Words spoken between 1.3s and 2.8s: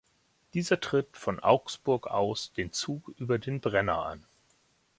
Augsburg aus den